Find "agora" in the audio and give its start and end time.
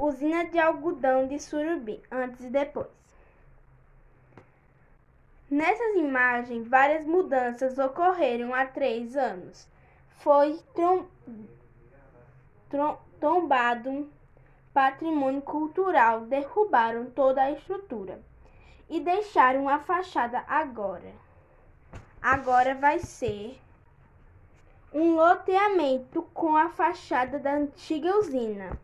20.46-21.12, 22.20-22.74